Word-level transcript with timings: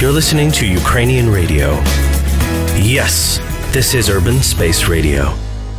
You're 0.00 0.12
listening 0.12 0.50
to 0.52 0.66
Ukrainian 0.66 1.28
radio. 1.28 1.72
Yes, 2.96 3.36
this 3.74 3.92
is 3.92 4.08
Urban 4.08 4.40
Space 4.40 4.88
Radio. 4.88 5.34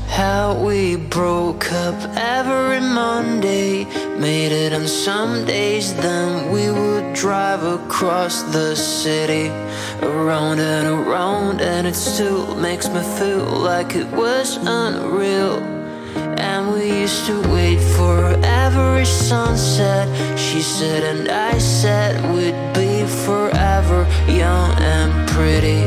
How 0.06 0.54
we 0.64 0.96
broke 0.96 1.72
up 1.72 2.00
every 2.16 2.82
Monday, 2.82 3.86
made 4.20 4.52
it 4.52 4.74
on 4.74 4.88
some 4.88 5.44
days, 5.46 5.96
then 5.96 6.52
we 6.52 6.70
would 6.70 7.16
drive 7.16 7.64
across 7.64 8.44
the 8.44 8.76
city, 8.76 9.48
around 10.04 10.60
and 10.60 10.86
around, 10.88 11.60
and 11.60 11.88
it 11.88 11.96
still 11.96 12.54
makes 12.58 12.88
me 12.90 13.02
feel 13.18 13.46
like 13.72 13.96
it 13.96 14.10
was 14.12 14.58
unreal. 14.58 15.58
And 16.38 16.72
we 16.74 17.02
used 17.02 17.26
to 17.26 17.42
wait 17.50 17.80
for 17.98 18.20
every 18.44 19.06
sunset. 19.06 20.06
She 20.38 20.62
said, 20.62 21.02
and 21.12 21.28
I 21.28 21.58
said, 21.58 22.14
we'd 22.36 22.62
be 22.76 22.91
forever 23.82 24.32
young 24.32 24.72
and 24.80 25.30
pretty. 25.30 25.82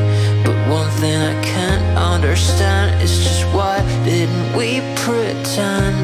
But 0.45 0.57
one 0.69 0.91
thing 1.01 1.21
I 1.21 1.43
can't 1.43 1.99
understand 1.99 3.03
is 3.03 3.19
just 3.19 3.45
why 3.55 3.81
didn't 4.05 4.57
we 4.57 4.81
pretend 4.97 5.97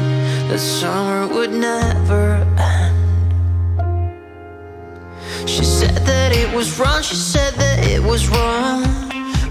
that 0.49 0.59
summer 0.59 1.27
would 1.27 1.51
never 1.51 2.45
end? 2.57 2.97
She 5.47 5.63
said 5.63 5.97
that 6.05 6.31
it 6.35 6.55
was 6.55 6.79
wrong, 6.79 7.01
she 7.01 7.15
said 7.15 7.53
that 7.55 7.87
it 7.87 8.01
was 8.01 8.29
wrong. 8.29 8.83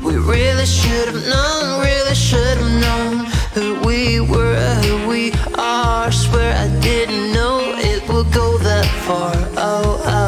We 0.03 0.17
really 0.17 0.67
should 0.67 1.09
have 1.09 1.27
known, 1.27 1.81
really 1.81 2.15
should 2.15 2.57
have 2.57 2.75
known 2.81 3.27
who 3.55 3.79
we 3.87 4.21
were, 4.21 4.55
who 4.83 5.09
we 5.09 5.33
are. 5.59 6.11
Swear 6.11 6.57
I 6.57 6.69
didn't 6.81 7.33
know 7.33 7.75
it 7.77 8.09
would 8.09 8.33
go 8.33 8.59
that 8.59 8.87
far. 9.07 9.35
Oh, 9.57 10.03
oh. 10.07 10.20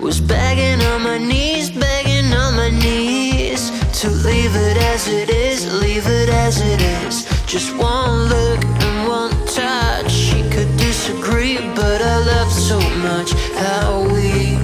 Was 0.00 0.20
begging 0.20 0.80
on 0.86 1.02
my 1.02 1.18
knees, 1.18 1.70
begging 1.70 2.32
on 2.32 2.54
my 2.54 2.70
knees 2.70 3.70
to 4.00 4.08
leave 4.08 4.54
it 4.54 4.76
as 4.76 5.08
it 5.08 5.28
is, 5.28 5.66
leave 5.82 6.06
it 6.06 6.28
as 6.28 6.60
it 6.60 6.80
is. 6.80 7.26
Just 7.46 7.76
one 7.76 8.28
look 8.28 8.64
and 8.64 9.08
one 9.08 9.32
touch. 9.46 10.08
She 10.12 10.40
could 10.50 10.70
disagree, 10.76 11.58
but 11.74 12.00
I 12.00 12.18
love 12.24 12.52
so 12.52 12.78
much 13.08 13.32
how 13.58 14.06
we, 14.14 14.56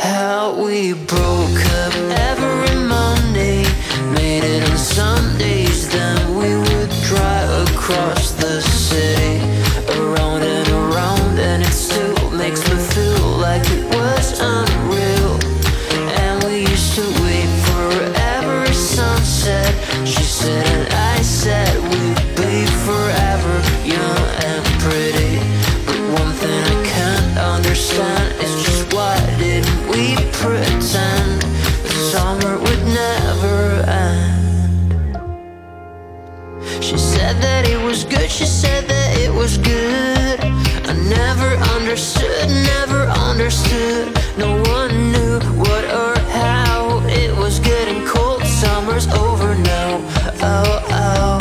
how 0.00 0.52
we 0.60 0.94
broke 0.94 1.62
up 1.82 1.94
every 2.30 2.74
Monday. 2.84 3.62
Made 4.12 4.42
it 4.42 4.68
on 4.68 4.76
Sundays, 4.76 5.88
then 5.90 6.34
we 6.34 6.56
would 6.56 6.90
drive 7.06 7.70
across 7.70 8.21
was 39.42 39.58
good. 39.58 40.38
I 40.86 40.92
never 41.08 41.50
understood, 41.74 42.48
never 42.48 43.02
understood. 43.30 44.16
No 44.38 44.62
one 44.70 45.10
knew 45.10 45.40
what 45.58 45.84
or 46.00 46.14
how. 46.30 47.02
It 47.08 47.36
was 47.36 47.58
getting 47.58 48.06
cold, 48.06 48.44
summer's 48.44 49.08
over 49.08 49.56
now. 49.56 50.00
Oh, 50.50 50.74
oh. 51.00 51.38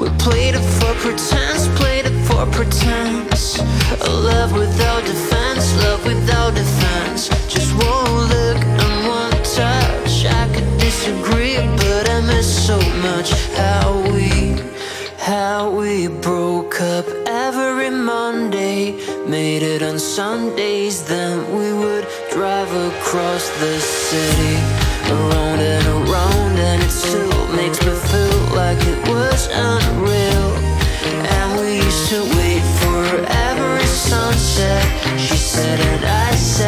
We 0.00 0.08
played 0.18 0.56
it 0.56 0.66
for 0.78 0.92
pretense, 0.94 1.68
played 1.78 2.06
it 2.06 2.18
for 2.26 2.44
pretense. 2.46 3.60
A 4.08 4.10
love 4.10 4.52
without 4.52 5.04
defense, 5.04 5.64
love 5.84 6.04
without 6.04 6.56
defense. 6.56 7.28
Just 7.46 7.70
one 7.74 8.26
look 8.34 8.60
and 8.82 8.96
one 9.06 9.30
touch. 9.44 10.26
I 10.26 10.50
could 10.52 10.70
disagree, 10.80 11.58
but 11.76 12.10
I 12.10 12.20
miss 12.22 12.48
so 12.66 12.78
much 13.06 13.30
how 13.54 14.02
we, 14.12 14.27
how 15.28 15.68
we 15.68 16.08
broke 16.08 16.80
up 16.80 17.06
every 17.26 17.90
Monday. 17.90 18.96
Made 19.26 19.62
it 19.62 19.82
on 19.82 19.98
Sundays, 19.98 21.04
then 21.04 21.34
we 21.54 21.68
would 21.82 22.06
drive 22.32 22.72
across 22.88 23.44
the 23.60 23.78
city, 23.78 24.56
around 25.12 25.60
and 25.74 25.86
around, 25.96 26.54
and 26.70 26.82
it 26.82 26.90
still 26.90 27.46
makes 27.60 27.78
me 27.84 27.92
feel 28.10 28.40
like 28.56 28.80
it 28.92 29.00
was 29.08 29.40
unreal. 29.52 30.48
And 31.36 31.48
we 31.60 31.76
used 31.88 32.08
to 32.14 32.20
wait 32.38 32.64
for 32.80 33.04
every 33.50 33.84
sunset. 33.84 34.82
She 35.20 35.36
said, 35.36 35.78
and 35.78 36.04
I 36.06 36.30
said, 36.36 36.67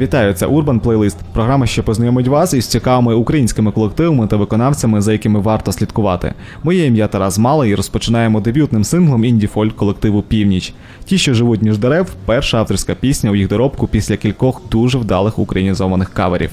Вітаю, 0.00 0.34
це 0.34 0.46
Urban 0.46 0.80
Playlist, 0.80 1.16
програма, 1.32 1.66
що 1.66 1.82
познайомить 1.82 2.28
вас 2.28 2.54
із 2.54 2.66
цікавими 2.66 3.14
українськими 3.14 3.72
колективами 3.72 4.26
та 4.26 4.36
виконавцями, 4.36 5.00
за 5.00 5.12
якими 5.12 5.40
варто 5.40 5.72
слідкувати. 5.72 6.34
Моє 6.62 6.86
ім'я 6.86 7.08
Тарас 7.08 7.38
Мала 7.38 7.66
і 7.66 7.74
розпочинаємо 7.74 8.40
дебютним 8.40 8.84
синглом 8.84 9.24
інді-фольк 9.24 9.74
колективу 9.74 10.22
Північ. 10.22 10.74
Ті, 11.04 11.18
що 11.18 11.34
живуть 11.34 11.62
між 11.62 11.78
дерев, 11.78 12.12
перша 12.26 12.58
авторська 12.58 12.94
пісня 12.94 13.30
у 13.30 13.34
їх 13.34 13.48
доробку 13.48 13.86
після 13.86 14.16
кількох 14.16 14.62
дуже 14.70 14.98
вдалих 14.98 15.38
українізованих 15.38 16.10
каверів. 16.10 16.50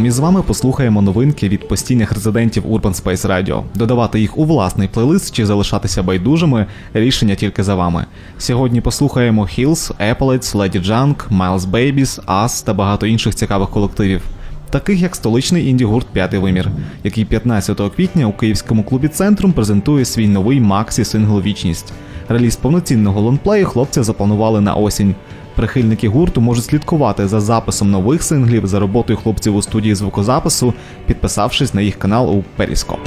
Разом 0.00 0.06
із 0.06 0.18
вами 0.18 0.42
послухаємо 0.42 1.02
новинки 1.02 1.48
від 1.48 1.68
постійних 1.68 2.12
резидентів 2.12 2.66
Urban 2.66 3.02
Space 3.02 3.26
Radio. 3.26 3.62
Додавати 3.74 4.20
їх 4.20 4.38
у 4.38 4.44
власний 4.44 4.88
плейлист 4.88 5.34
чи 5.34 5.46
залишатися 5.46 6.02
байдужими 6.02 6.66
рішення 6.94 7.34
тільки 7.34 7.62
за 7.62 7.74
вами. 7.74 8.06
Сьогодні 8.38 8.80
послухаємо 8.80 9.42
Hills, 9.42 9.92
Appalachians, 10.00 10.56
Lady 10.56 10.86
Junk, 10.86 11.16
Miles 11.30 11.70
Babies, 11.70 12.24
Us 12.24 12.64
та 12.64 12.74
багато 12.74 13.06
інших 13.06 13.34
цікавих 13.34 13.70
колективів. 13.70 14.22
Таких 14.70 15.00
як 15.00 15.16
столичний 15.16 15.66
інді-гурт 15.66 16.06
П'ятий 16.12 16.40
вимір, 16.40 16.68
який 17.04 17.24
15 17.24 17.80
квітня 17.96 18.26
у 18.26 18.32
київському 18.32 18.82
клубі 18.84 19.08
Центрум 19.08 19.52
презентує 19.52 20.04
свій 20.04 20.28
новий 20.28 20.60
Максі 20.60 21.04
сингл 21.04 21.40
Вічність. 21.40 21.92
Реліз 22.28 22.56
повноцінного 22.56 23.20
лонгплею 23.20 23.66
хлопці 23.66 24.02
запланували 24.02 24.60
на 24.60 24.74
осінь. 24.74 25.14
Прихильники 25.60 26.08
гурту 26.08 26.40
можуть 26.40 26.64
слідкувати 26.64 27.28
за 27.28 27.40
записом 27.40 27.90
нових 27.90 28.22
синглів 28.22 28.66
за 28.66 28.80
роботою 28.80 29.18
хлопців 29.22 29.56
у 29.56 29.62
студії 29.62 29.94
звукозапису, 29.94 30.74
підписавшись 31.06 31.74
на 31.74 31.80
їх 31.80 31.98
канал 31.98 32.38
у 32.38 32.44
Періскоп. 32.56 32.98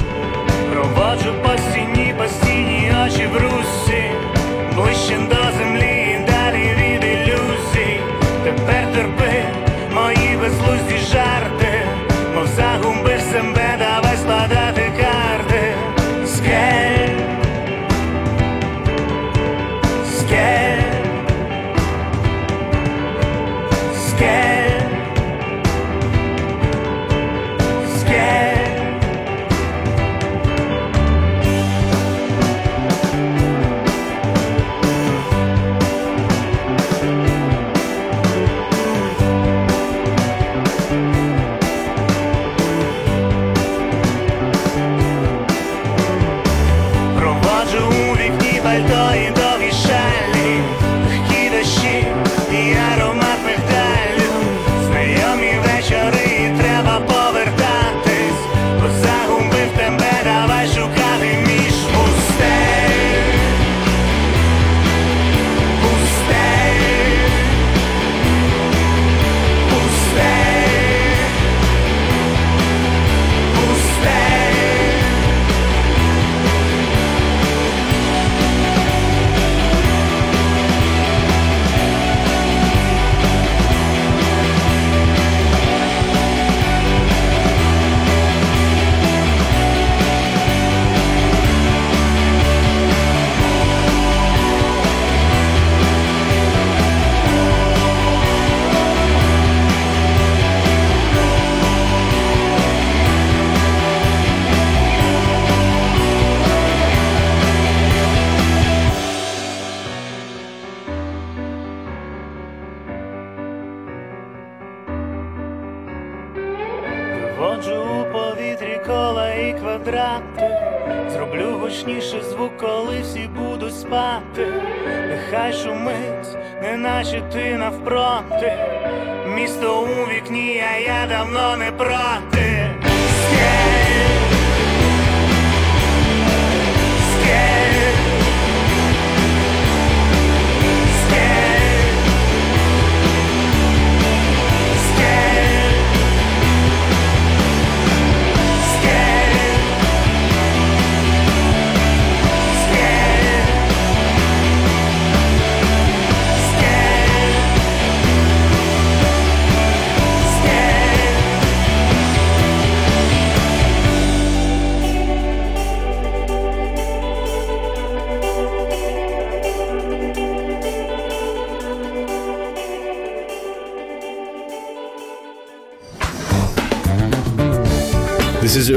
Давно 131.24 131.56
не 131.56 131.72
проти. 131.72 132.33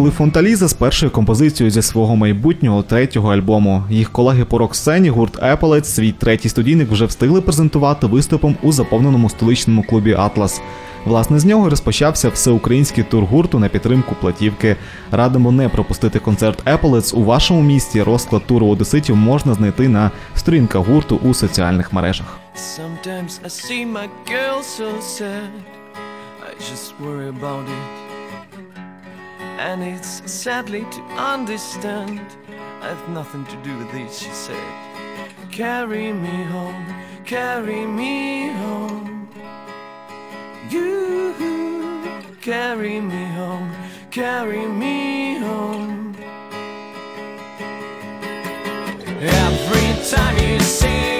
Були 0.00 0.10
Фонталіза 0.10 0.68
з 0.68 0.72
першою 0.72 1.12
композицією 1.12 1.70
зі 1.70 1.82
свого 1.82 2.16
майбутнього 2.16 2.82
третього 2.82 3.32
альбому. 3.32 3.82
Їх 3.90 4.12
колеги 4.12 4.44
по 4.44 4.58
рок-сцені 4.58 5.08
гурт 5.08 5.42
Appalets 5.42 5.84
свій 5.84 6.12
третій 6.12 6.48
студійник 6.48 6.90
вже 6.90 7.04
встигли 7.04 7.40
презентувати 7.40 8.06
виступом 8.06 8.56
у 8.62 8.72
заповненому 8.72 9.28
столичному 9.28 9.82
клубі 9.82 10.12
Атлас. 10.12 10.60
Власне, 11.04 11.38
з 11.38 11.44
нього 11.44 11.70
розпочався 11.70 12.28
всеукраїнський 12.28 13.04
тур 13.04 13.24
гурту 13.24 13.58
на 13.58 13.68
підтримку 13.68 14.14
платівки. 14.20 14.76
Радимо 15.10 15.52
не 15.52 15.68
пропустити 15.68 16.18
концерт 16.18 16.64
Appalets 16.64 17.14
у 17.14 17.24
вашому 17.24 17.62
місті. 17.62 18.02
Розклад 18.02 18.46
туру 18.46 18.68
одеситів 18.68 19.16
можна 19.16 19.54
знайти 19.54 19.88
на 19.88 20.10
сторінках 20.34 20.86
гурту 20.86 21.20
у 21.24 21.34
соціальних 21.34 21.92
мережах. 21.92 22.38
Sometimes. 22.56 23.40
I 26.50 26.54
just 26.70 26.88
worry 27.00 27.28
about 27.28 27.64
it. 27.76 28.09
And 29.60 29.82
it's 29.82 30.22
sadly 30.24 30.86
to 30.90 31.02
understand. 31.34 32.22
I've 32.80 33.08
nothing 33.10 33.44
to 33.44 33.56
do 33.62 33.76
with 33.76 33.92
it, 33.94 34.10
she 34.10 34.30
said. 34.30 34.56
Carry 35.52 36.14
me 36.14 36.44
home, 36.44 36.86
carry 37.26 37.84
me 37.84 38.48
home. 38.52 39.28
You 40.70 41.34
carry 42.40 43.00
me 43.02 43.24
home, 43.26 43.70
carry 44.10 44.66
me 44.66 45.38
home. 45.38 46.16
Every 49.20 49.88
time 50.08 50.38
you 50.38 50.58
say 50.60 51.19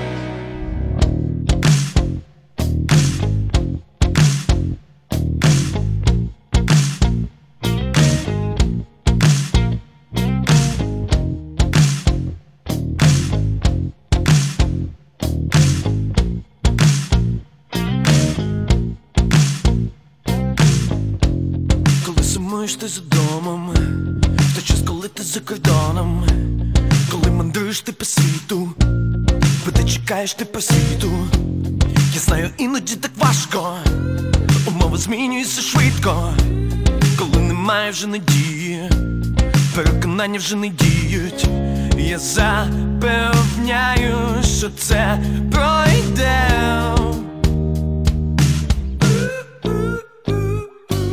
Ти 30.21 30.33
ти 30.33 30.45
по 30.45 30.61
світу. 30.61 31.11
Я 32.13 32.19
знаю, 32.19 32.49
іноді 32.57 32.95
так 32.95 33.11
важко, 33.17 33.77
умови 34.67 34.97
змінюються 34.97 35.61
швидко, 35.61 36.33
коли 37.19 37.37
немає 37.37 37.91
вже 37.91 38.07
надії, 38.07 38.89
переконання 39.75 40.39
вже 40.39 40.55
не 40.55 40.69
діють. 40.69 41.47
Я 41.97 42.19
запевняю, 42.19 44.17
що 44.57 44.69
це 44.69 45.23
пройде. 45.51 46.49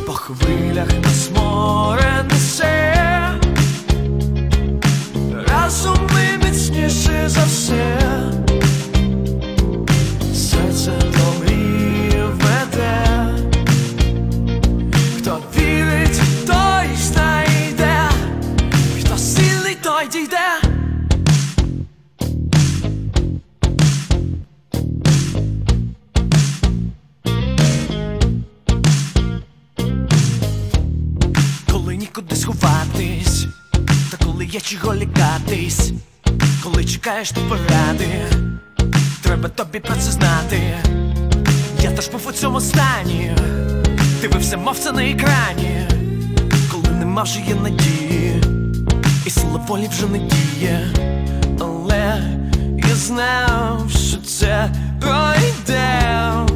По 0.05 0.11
хвилях 0.13 0.89
нас 1.03 1.29
море 1.35 2.25
несе 2.31 2.95
Разом 5.47 6.09
ми 6.13 6.45
міцніше 6.45 7.23
за 7.29 7.43
все 7.43 8.38
нікуди 32.19 32.35
сховатись, 32.35 33.45
та 34.11 34.25
коли 34.25 34.45
є 34.45 34.59
чого 34.59 34.95
лякатись, 34.95 35.91
коли 36.63 36.85
чекаєш 36.85 37.31
ти 37.31 37.41
поради, 37.49 38.25
треба 39.21 39.49
тобі 39.49 39.79
про 39.79 39.95
це 39.95 40.11
знати. 40.11 40.77
Я 41.81 41.91
теж 41.91 42.07
був 42.07 42.27
у 42.27 42.31
цьому 42.31 42.61
стані, 42.61 43.35
дивився, 44.21 44.57
мов 44.57 44.79
це 44.79 44.91
на 44.91 45.03
екрані, 45.03 45.87
коли 46.71 46.89
нема 46.89 47.23
вже 47.23 47.39
є 47.39 47.55
надії, 47.55 48.43
і 49.25 49.29
сила 49.29 49.65
волі 49.67 49.89
вже 49.91 50.05
не 50.05 50.17
діє, 50.17 50.93
але 51.59 52.23
я 52.87 52.95
знав, 52.95 53.91
що 53.91 54.17
це 54.17 54.71
пройде. 55.01 56.48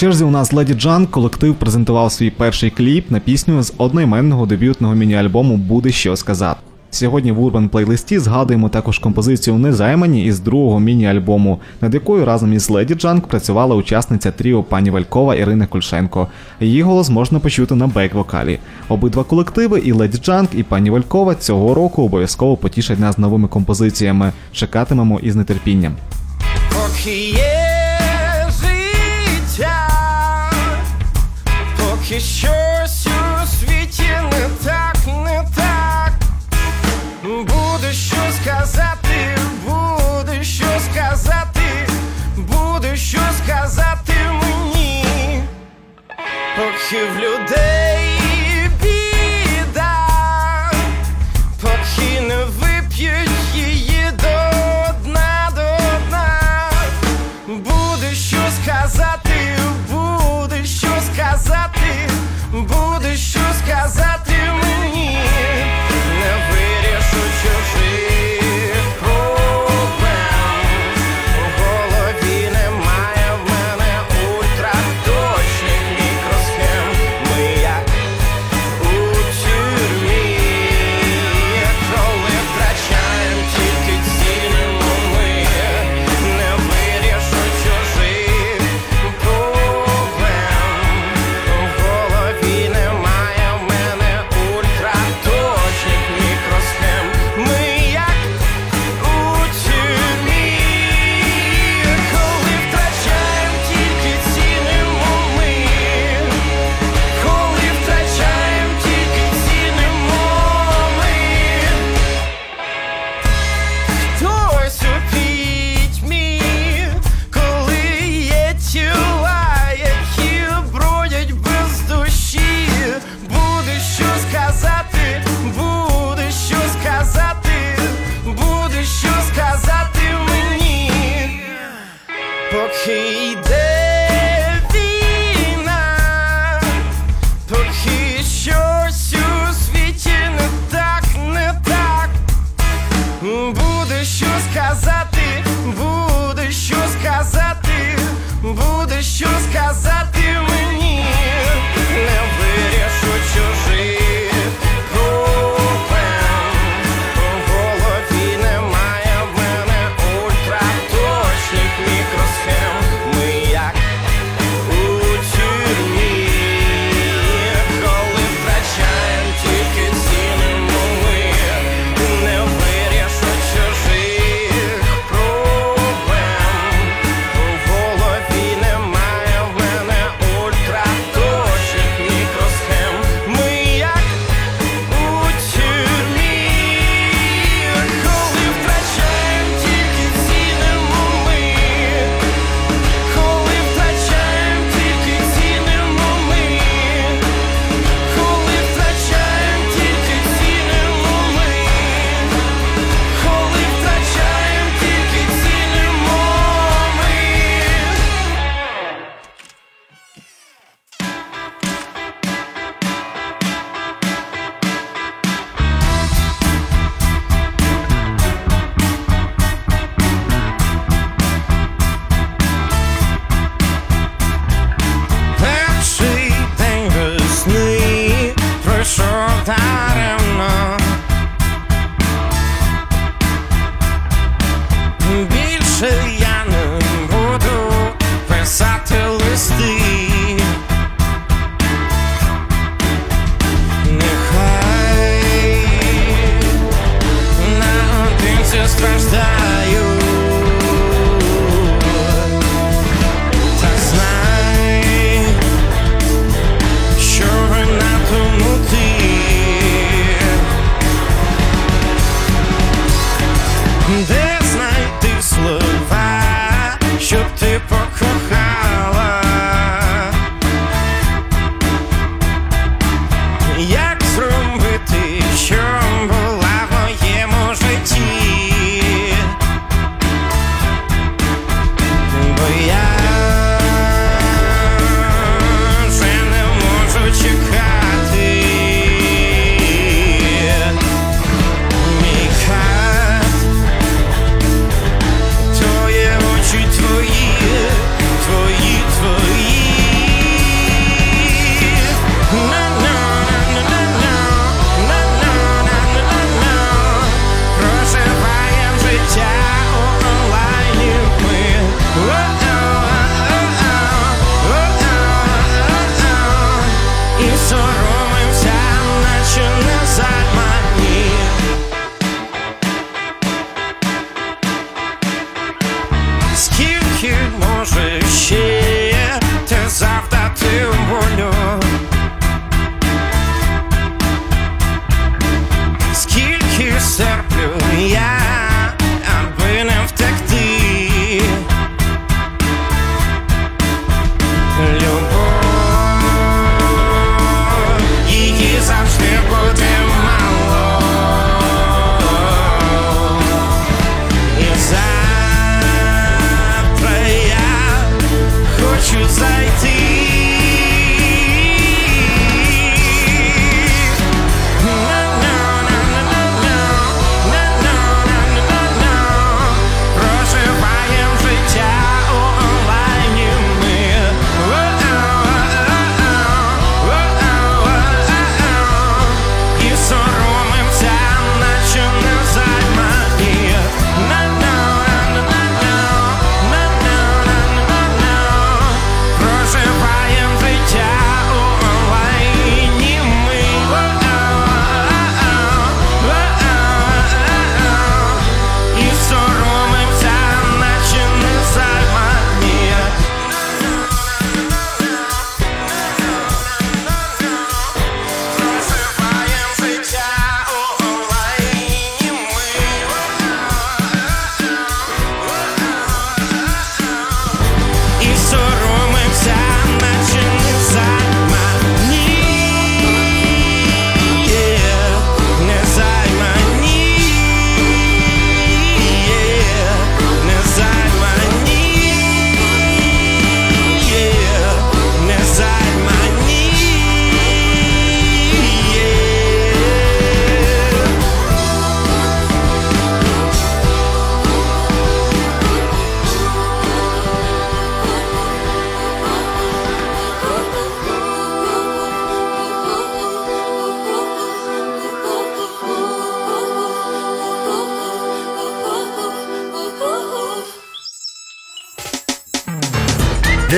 Черзі 0.00 0.24
у 0.24 0.30
нас 0.30 0.52
Леді 0.52 0.74
Джан 0.74 1.06
колектив 1.06 1.54
презентував 1.54 2.12
свій 2.12 2.30
перший 2.30 2.70
кліп 2.70 3.10
на 3.10 3.20
пісню 3.20 3.62
з 3.62 3.72
одноіменного 3.78 4.46
дебютного 4.46 4.94
міні-альбому 4.94 5.56
Буде 5.56 5.92
що 5.92 6.16
сказати. 6.16 6.60
Сьогодні 6.90 7.32
в 7.32 7.40
Урбан 7.40 7.68
плейлисті 7.68 8.18
згадуємо 8.18 8.68
також 8.68 8.98
композицію 8.98 9.58
Незаймані 9.58 10.24
із 10.24 10.40
другого 10.40 10.80
міні-альбому, 10.80 11.60
над 11.80 11.94
якою 11.94 12.24
разом 12.24 12.52
із 12.52 12.70
Леді 12.70 12.94
Джанк 12.94 13.26
працювала 13.26 13.76
учасниця 13.76 14.30
тріо 14.30 14.62
пані 14.62 14.90
Валькова 14.90 15.34
Ірина 15.34 15.66
Кульшенко. 15.66 16.28
Її 16.60 16.82
голос 16.82 17.10
можна 17.10 17.38
почути 17.38 17.74
на 17.74 17.86
бек-вокалі. 17.86 18.58
Обидва 18.88 19.24
колективи, 19.24 19.78
і 19.78 19.92
Леді 19.92 20.18
Джанк, 20.18 20.50
і 20.54 20.62
пані 20.62 20.90
Валькова 20.90 21.34
цього 21.34 21.74
року 21.74 22.02
обов'язково 22.02 22.56
потішать 22.56 22.98
нас 22.98 23.18
новими 23.18 23.48
композиціями. 23.48 24.32
Чекатимемо 24.52 25.20
із 25.22 25.44
нетерпінням. 25.44 25.92
Щось 32.18 33.06
у 33.06 33.46
світі 33.46 34.08
не 34.32 34.48
так, 34.64 34.96
не 35.06 35.44
так, 35.56 36.12
буде 37.22 37.92
що 37.92 38.16
сказати, 38.42 39.38
буде 39.66 40.44
що 40.44 40.64
сказати, 40.92 41.88
буде 42.36 42.96
що 42.96 43.20
сказати 43.44 44.14
мені, 44.42 45.42
поки 46.56 47.04
в 47.04 47.18
людей 47.18 47.79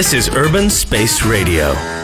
This 0.02 0.14
is 0.14 0.28
Urban 0.34 0.68
Space 0.68 1.22
Radio. 1.22 2.01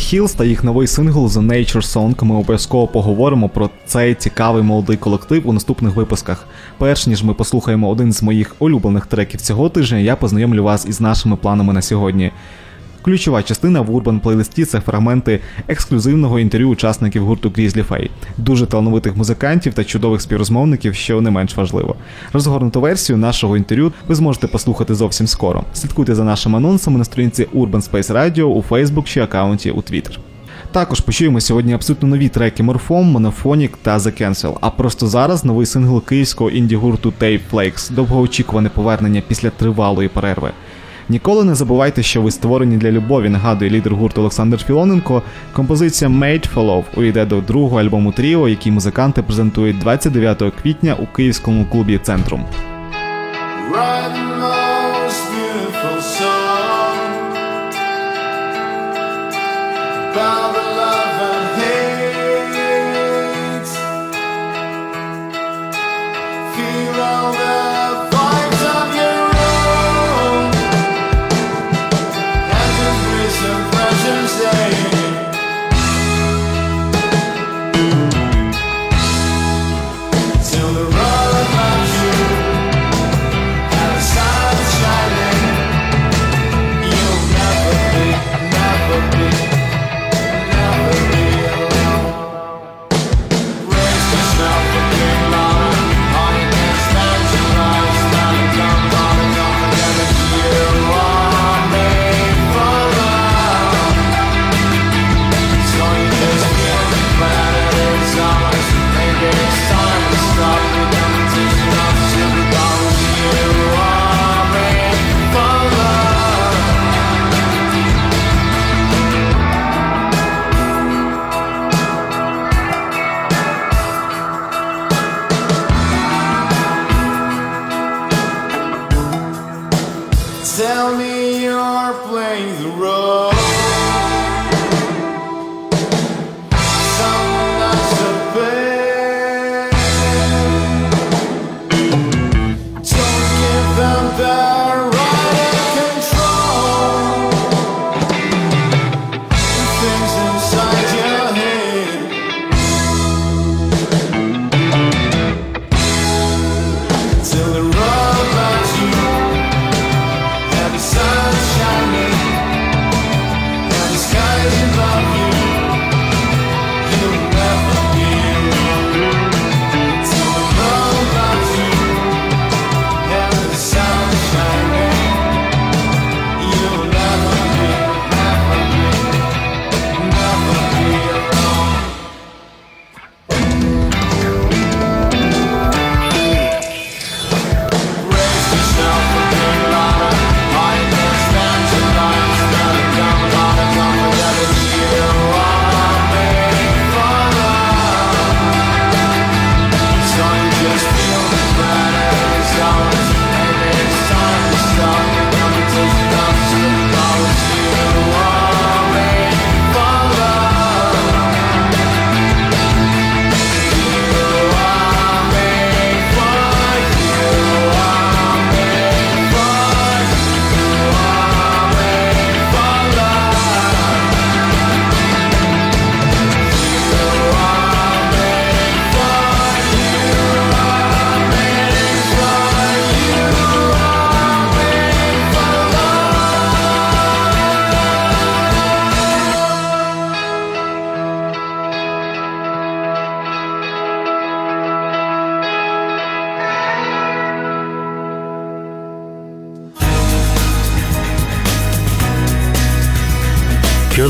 Hills 0.00 0.36
та 0.36 0.44
їх 0.44 0.64
новий 0.64 0.86
сингл 0.86 1.26
The 1.26 1.46
Nature 1.46 1.82
Song. 1.82 2.24
Ми 2.24 2.34
обов'язково 2.34 2.86
поговоримо 2.86 3.48
про 3.48 3.70
цей 3.86 4.14
цікавий 4.14 4.62
молодий 4.62 4.96
колектив 4.96 5.48
у 5.48 5.52
наступних 5.52 5.94
випусках. 5.94 6.46
Перш 6.78 7.06
ніж 7.06 7.22
ми 7.22 7.34
послухаємо 7.34 7.88
один 7.88 8.12
з 8.12 8.22
моїх 8.22 8.56
улюблених 8.58 9.06
треків 9.06 9.40
цього 9.40 9.68
тижня, 9.68 9.98
я 9.98 10.16
познайомлю 10.16 10.64
вас 10.64 10.86
із 10.86 11.00
нашими 11.00 11.36
планами 11.36 11.72
на 11.72 11.82
сьогодні. 11.82 12.32
Ключова 13.02 13.42
частина 13.42 13.80
в 13.80 13.94
урбан 13.94 14.20
плейлисті 14.20 14.64
це 14.64 14.80
фрагменти 14.80 15.40
ексклюзивного 15.68 16.38
інтерв'ю 16.38 16.68
учасників 16.68 17.24
гурту 17.24 17.48
Grizzly 17.48 17.82
Фей, 17.82 18.10
дуже 18.36 18.66
талановитих 18.66 19.16
музикантів 19.16 19.74
та 19.74 19.84
чудових 19.84 20.20
співрозмовників, 20.20 20.94
що 20.94 21.20
не 21.20 21.30
менш 21.30 21.56
важливо. 21.56 21.96
Розгорнуту 22.32 22.80
версію 22.80 23.16
нашого 23.16 23.56
інтерв'ю 23.56 23.92
ви 24.08 24.14
зможете 24.14 24.46
послухати 24.46 24.94
зовсім 24.94 25.26
скоро. 25.26 25.64
Слідкуйте 25.74 26.14
за 26.14 26.24
нашими 26.24 26.58
анонсами 26.58 26.98
на 26.98 27.04
сторінці 27.04 27.46
Urban 27.54 27.90
Space 27.90 28.12
Radio 28.12 28.42
у 28.42 28.62
Facebook 28.62 29.04
чи 29.04 29.20
аккаунті 29.20 29.70
у 29.70 29.76
Twitter. 29.76 30.18
Також 30.72 31.00
почуємо 31.00 31.40
сьогодні 31.40 31.72
абсолютно 31.72 32.08
нові 32.08 32.28
треки 32.28 32.62
Морфом, 32.62 33.16
Monophonic 33.16 33.70
та 33.82 33.98
The 33.98 34.22
Cancel. 34.22 34.56
А 34.60 34.70
просто 34.70 35.06
зараз 35.06 35.44
новий 35.44 35.66
сингл 35.66 36.02
київського 36.02 36.50
інді-гурту 36.50 37.12
Tape 37.20 37.40
Flakes, 37.52 37.92
довгоочікуване 37.92 38.68
повернення 38.68 39.22
після 39.28 39.50
тривалої 39.50 40.08
перерви. 40.08 40.50
Ніколи 41.10 41.44
не 41.44 41.54
забувайте, 41.54 42.02
що 42.02 42.22
ви 42.22 42.30
створені 42.30 42.76
для 42.76 42.90
любові, 42.90 43.28
нагадує 43.28 43.70
лідер 43.70 43.94
гурту 43.94 44.20
Олександр 44.20 44.58
Філоненко. 44.58 45.22
Композиція 45.52 46.10
Made 46.10 46.54
for 46.54 46.66
Love 46.66 46.84
увійде 46.96 47.24
до 47.26 47.40
другого 47.40 47.80
альбому 47.80 48.12
Тріо, 48.12 48.48
який 48.48 48.72
музиканти 48.72 49.22
презентують 49.22 49.78
29 49.78 50.42
квітня 50.62 50.94
у 50.94 51.06
київському 51.06 51.64
клубі 51.64 51.98
Центрум. 51.98 52.44
About 60.14 60.69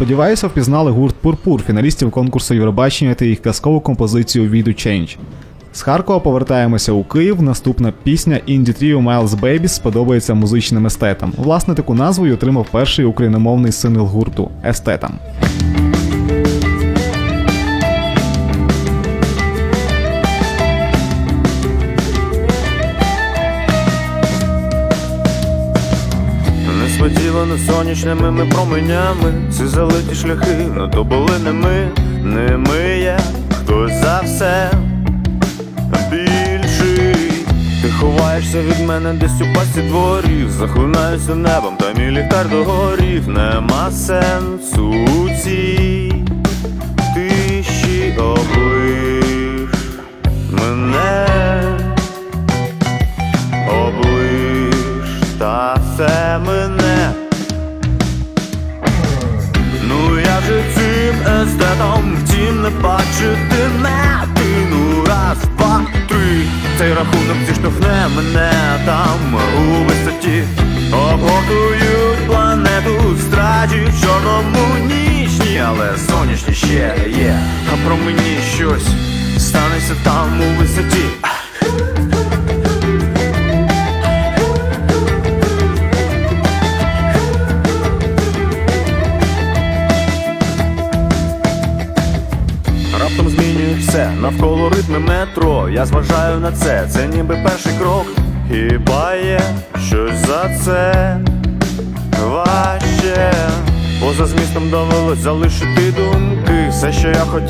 Сподіваюся, 0.00 0.46
впізнали 0.46 0.90
гурт 0.90 1.14
Пурпур, 1.14 1.62
фіналістів 1.62 2.10
конкурсу 2.10 2.54
Євробачення 2.54 3.14
та 3.14 3.24
їх 3.24 3.42
казкову 3.42 3.80
композицію 3.80 4.50
«We 4.50 4.68
Do 4.68 4.68
Change». 4.68 5.16
З 5.72 5.82
Харкова 5.82 6.20
повертаємося 6.20 6.92
у 6.92 7.04
Київ. 7.04 7.42
Наступна 7.42 7.92
пісня 8.02 8.40
інді 8.46 8.72
тріо 8.72 8.98
Miles 8.98 9.40
Babies 9.40 9.68
сподобається 9.68 10.34
музичним 10.34 10.86
естетам. 10.86 11.32
Власне, 11.36 11.74
таку 11.74 11.94
назву 11.94 12.26
й 12.26 12.32
отримав 12.32 12.66
перший 12.70 13.04
україномовний 13.04 13.72
сингл 13.72 14.04
гурту 14.04 14.50
Естетам. 14.64 15.18
Несподівано 27.40 27.72
сонячними 27.72 28.30
ми 28.30 28.46
променями. 28.46 29.32
Ці 29.52 29.66
залиті 29.66 30.14
шляхи, 30.14 30.66
ну 30.76 30.88
то 30.88 31.04
були 31.04 31.38
не 31.44 31.52
ми, 31.52 31.88
не 32.22 32.56
ми 32.56 32.98
є 32.98 33.18
хтось 33.60 33.92
за 33.92 34.20
все 34.24 34.70
більший. 36.10 37.32
Ти 37.82 37.90
ховаєшся 38.00 38.62
від 38.62 38.86
мене 38.88 39.12
десь 39.12 39.40
у 39.40 39.54
пасі 39.54 39.82
дворів, 39.88 40.50
захлинаюся 40.50 41.34
небом, 41.34 41.76
та 41.76 42.00
мій 42.00 42.10
ліхтар 42.10 42.48
догорів, 42.48 43.28
нема 43.28 43.90
сенсу 43.90 44.88
у 44.88 45.28
цій 45.44 46.12
тиші 47.14 48.16
облиш 48.18 48.69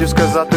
хотів 0.00 0.18
сказати 0.18 0.49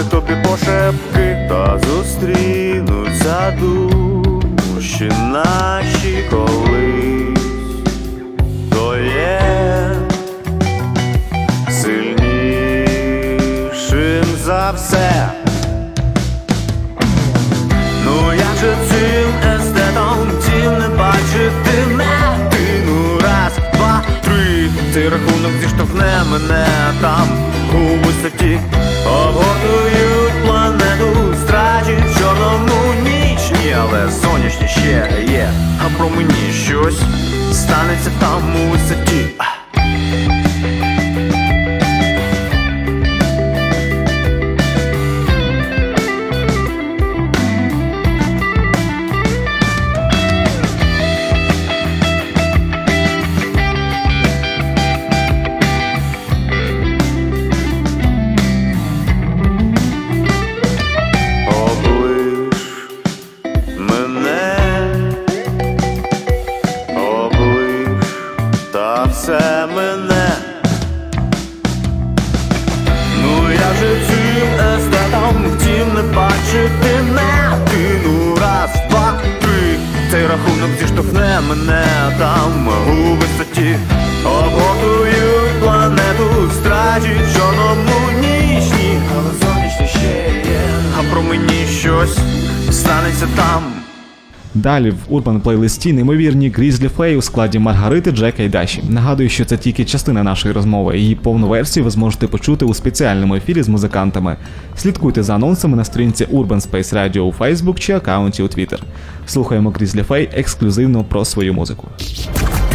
плейлисті 95.44 95.94
неймовірні 95.94 96.50
Грізлі 96.50 96.88
Фей 96.88 97.18
у 97.18 97.22
складі 97.22 97.60
Маргарити 97.60 98.12
Джека 98.12 98.44
і 98.44 98.50
Даші. 98.50 98.84
Нагадую, 98.90 99.30
що 99.30 99.46
це 99.46 99.58
тільки 99.58 99.86
частина 99.86 100.24
нашої 100.24 100.54
розмови. 100.54 100.98
Її 100.98 101.16
повну 101.16 101.48
версію 101.48 101.84
ви 101.84 101.90
зможете 101.90 102.28
почути 102.28 102.66
у 102.66 102.74
спеціальному 102.74 103.36
ефірі 103.36 103.64
з 103.64 103.68
музикантами. 103.68 104.38
Слідкуйте 104.78 105.24
за 105.24 105.36
анонсами 105.36 105.78
на 105.78 105.84
сторінці 105.84 106.26
Urban 106.26 106.70
Space 106.70 106.94
Radio 106.94 107.20
у 107.20 107.32
Facebook 107.32 107.80
чи 107.80 107.94
аккаунті 107.94 108.44
у 108.44 108.48
Twitter. 108.48 108.80
Слухаємо 109.28 109.70
Грізлі 109.70 110.04
Фей 110.04 110.30
ексклюзивно 110.34 111.04
про 111.04 111.26
свою 111.26 111.54
музику. 111.54 111.88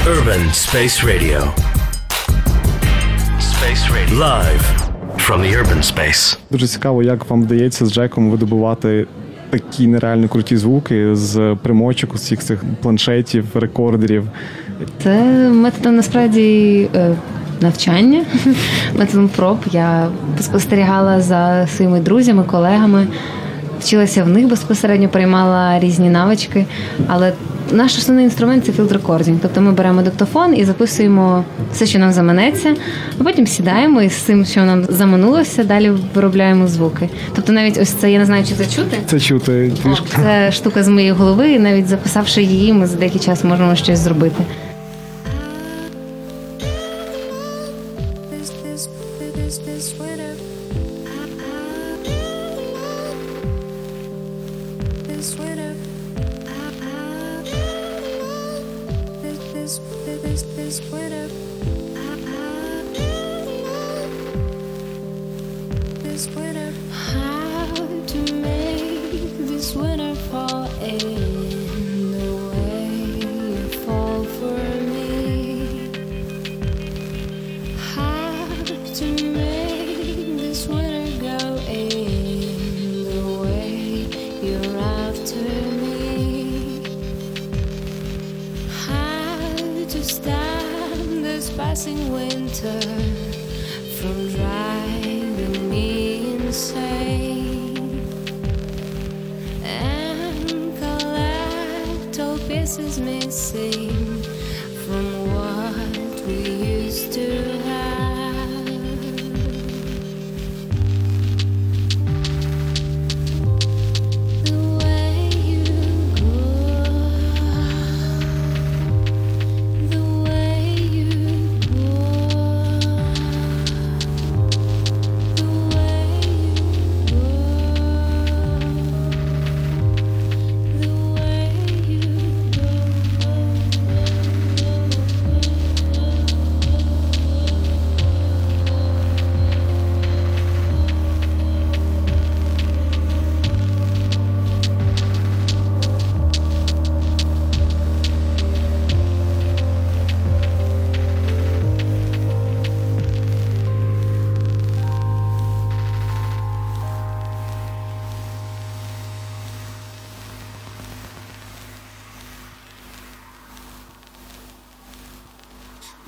Urban 0.06 0.48
Space 0.52 1.04
Radio. 1.04 1.40
Space 3.40 3.84
Radio. 3.92 4.18
Live 4.18 4.64
from 5.28 5.40
the 5.40 5.62
urban 5.62 5.82
space. 5.94 6.38
Дуже 6.50 6.66
цікаво, 6.66 7.02
як 7.02 7.30
вам 7.30 7.42
вдається 7.42 7.86
з 7.86 7.92
Джеком 7.92 8.30
видобувати 8.30 9.06
такі 9.50 9.86
нереально 9.86 10.28
круті 10.28 10.56
звуки 10.56 11.14
з 11.16 11.56
примочок, 11.62 12.18
з 12.18 12.20
всіх 12.20 12.40
цих 12.40 12.64
планшетів, 12.82 13.44
рекордерів. 13.54 14.24
Це 15.02 15.22
методом 15.48 15.96
насправді 15.96 16.88
е, 16.94 17.14
навчання, 17.60 18.24
методом 18.98 19.28
проб. 19.28 19.58
Я 19.72 20.08
спостерігала 20.40 21.20
за 21.20 21.66
своїми 21.66 22.00
друзями, 22.00 22.44
колегами, 22.44 23.06
вчилася 23.80 24.24
в 24.24 24.28
них 24.28 24.48
безпосередньо, 24.48 25.08
приймала 25.08 25.80
різні 25.80 26.10
навички. 26.10 26.66
Але 27.06 27.32
наш 27.72 27.98
основний 27.98 28.24
інструмент 28.24 28.64
це 28.66 28.72
field 28.72 28.94
recording. 28.94 29.38
Тобто 29.42 29.60
ми 29.60 29.72
беремо 29.72 30.02
диктофон 30.02 30.56
і 30.56 30.64
записуємо 30.64 31.44
все, 31.72 31.86
що 31.86 31.98
нам 31.98 32.12
заманеться, 32.12 32.74
а 33.20 33.24
потім 33.24 33.46
сідаємо 33.46 34.02
і 34.02 34.08
з 34.08 34.16
цим, 34.16 34.44
що 34.44 34.64
нам 34.64 34.84
заманулося, 34.88 35.64
далі 35.64 35.92
виробляємо 36.14 36.68
звуки. 36.68 37.08
Тобто 37.34 37.52
навіть 37.52 37.78
ось 37.78 37.88
це 37.88 38.12
я 38.12 38.18
не 38.18 38.26
знаю, 38.26 38.44
чи 38.44 38.54
це 38.54 38.66
чути. 38.66 38.96
Це 39.06 39.20
чути 39.20 39.72
трішки. 39.82 40.06
Це 40.16 40.52
штука 40.52 40.82
з 40.82 40.88
моєї 40.88 41.12
голови, 41.12 41.52
і 41.52 41.58
навіть 41.58 41.88
записавши 41.88 42.42
її, 42.42 42.72
ми 42.72 42.86
за 42.86 42.96
деякий 42.96 43.20
час 43.20 43.44
можемо 43.44 43.74
щось 43.76 43.98
зробити. 43.98 44.44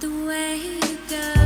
The 0.00 0.08
way 0.08 0.56
you 0.56 0.98
go 1.10 1.39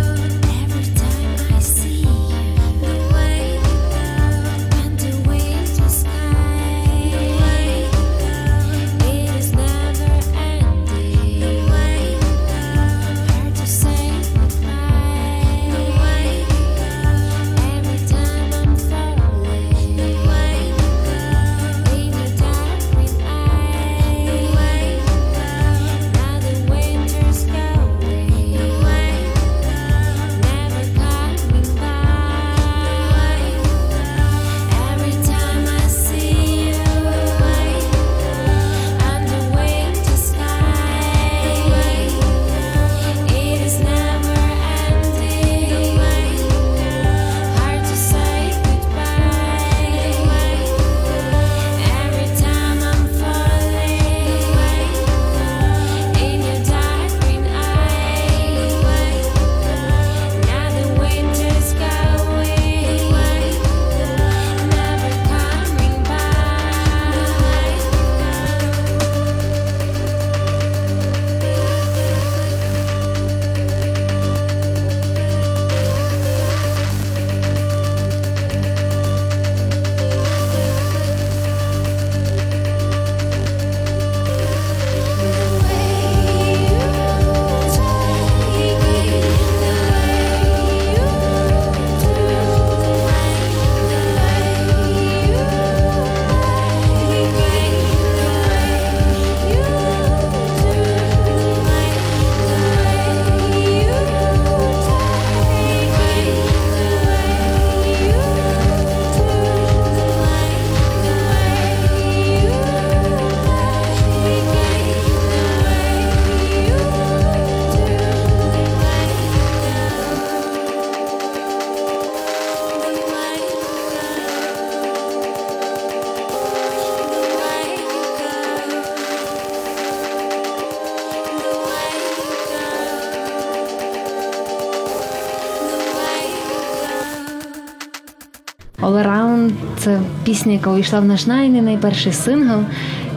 пісня, 140.24 140.52
яка 140.52 140.70
увійшла 140.70 141.00
в 141.00 141.04
наш 141.04 141.26
най- 141.26 141.48
найперший 141.48 142.12
сингл. 142.12 142.60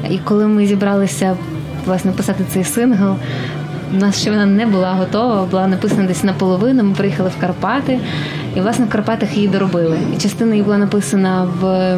І 0.10 0.18
коли 0.18 0.48
ми 0.48 0.68
зібралися 0.68 1.38
власне 1.86 2.12
писати 2.12 2.44
цей 2.50 2.64
сингл, 2.64 3.16
у 3.94 3.98
нас 3.98 4.22
ще 4.22 4.30
вона 4.32 4.46
не 4.46 4.66
була 4.66 4.94
готова, 4.94 5.46
була 5.52 5.68
написана 5.68 6.04
десь 6.08 6.24
наполовину. 6.24 6.84
Ми 6.84 6.94
приїхали 6.96 7.30
в 7.38 7.42
Карпати, 7.42 8.00
і 8.56 8.62
власне 8.62 8.86
в 8.86 8.90
Карпатах 8.90 9.36
її 9.36 9.48
доробили. 9.48 9.98
І 10.16 10.22
частина 10.22 10.52
її 10.52 10.64
була 10.64 10.78
написана 10.78 11.48
в 11.62 11.98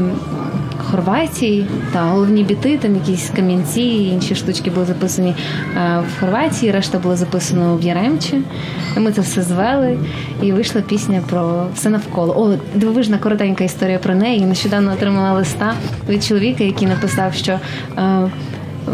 Хорватії, 0.92 1.68
та 1.94 2.02
головні 2.02 2.44
біти, 2.44 2.78
там 2.78 2.96
якісь 2.96 3.32
камінці, 3.36 3.82
інші 3.82 4.36
штучки 4.36 4.70
були 4.70 4.86
записані 4.86 5.36
е, 5.78 6.00
в 6.00 6.20
Хорватії, 6.20 6.72
решта 6.72 7.00
було 7.00 7.16
записано 7.16 7.78
в 7.78 7.82
Яремчі. 7.82 8.42
І 8.98 9.00
ми 9.00 9.12
це 9.12 9.22
все 9.22 9.42
звели, 9.42 9.98
і 10.42 10.52
вийшла 10.52 10.82
пісня 10.82 11.22
про 11.30 11.68
все 11.76 11.90
навколо. 11.90 12.34
О, 12.38 12.58
дивовижна 12.76 13.18
коротенька 13.18 13.64
історія 13.64 14.00
про 14.00 14.16
неї. 14.16 14.46
Нещодавно 14.46 14.92
отримала 14.94 15.34
листа 15.34 15.74
від 16.10 16.24
чоловіка, 16.24 16.64
який 16.64 16.88
написав, 16.88 17.34
що. 17.34 17.60
е, 17.98 18.30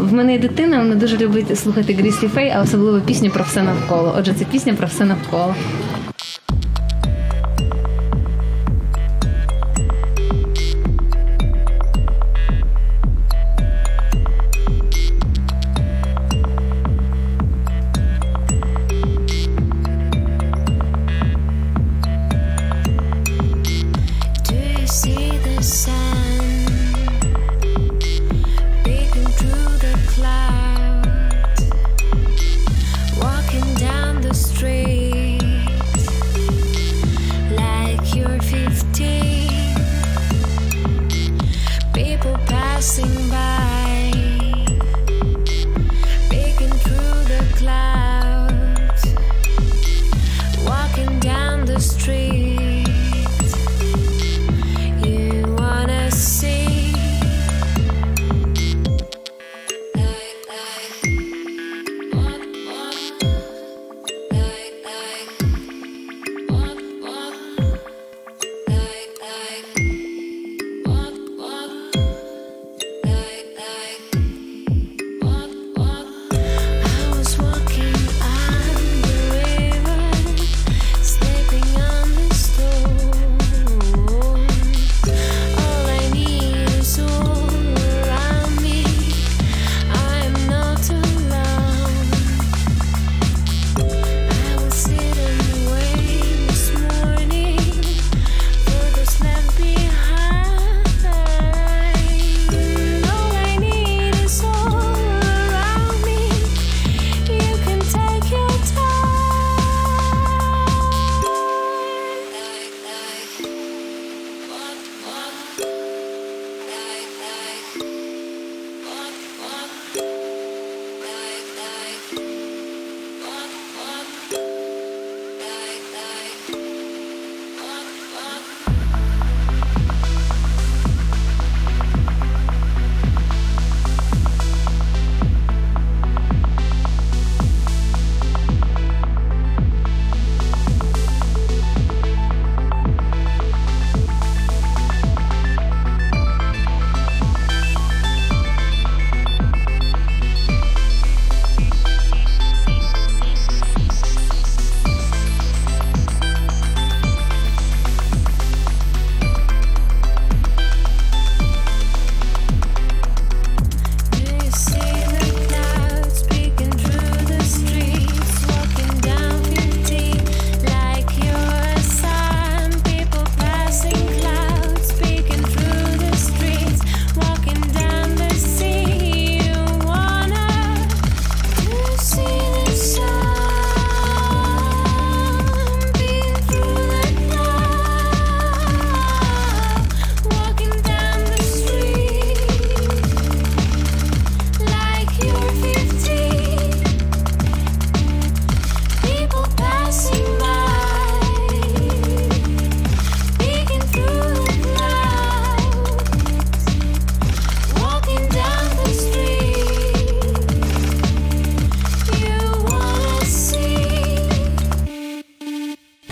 в 0.00 0.12
мене 0.12 0.32
є 0.32 0.38
дитина, 0.38 0.78
вона 0.78 0.94
дуже 0.94 1.16
любить 1.16 1.58
слухати 1.58 1.92
Гріслі 1.94 2.28
Фей, 2.28 2.50
а 2.50 2.62
особливо 2.62 3.00
пісню 3.00 3.30
про 3.30 3.44
все 3.44 3.62
навколо. 3.62 4.14
Отже, 4.18 4.32
це 4.38 4.44
пісня 4.44 4.74
про 4.74 4.86
все 4.86 5.04
навколо. 5.04 5.54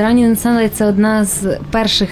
Drowning 0.04 0.24
in 0.24 0.36
Sunlight– 0.42 0.68
це 0.72 0.86
одна 0.86 1.24
з 1.24 1.58
перших 1.70 2.08